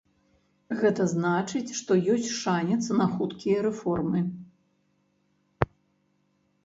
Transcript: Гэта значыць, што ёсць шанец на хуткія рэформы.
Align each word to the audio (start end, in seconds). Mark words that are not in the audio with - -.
Гэта 0.79 1.03
значыць, 1.15 1.75
што 1.81 1.97
ёсць 2.15 2.31
шанец 2.37 2.83
на 3.03 3.09
хуткія 3.17 3.57
рэформы. 3.67 4.25